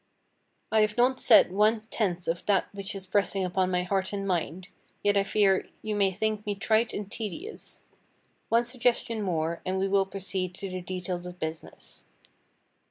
[0.71, 4.27] I have not said one tenth of that which is pressing upon my heart and
[4.27, 4.67] mind,
[5.03, 7.83] yet I fear you may think me trite and tedious.
[8.49, 12.05] One suggestion more, and we will proceed to the details of business.